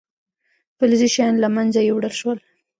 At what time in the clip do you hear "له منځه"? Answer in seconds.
1.43-1.79